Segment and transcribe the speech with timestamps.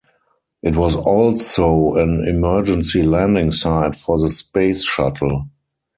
[0.63, 5.51] It was also an emergency landing site for the Space Shuttle.